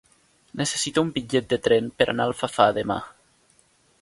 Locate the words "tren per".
1.67-2.09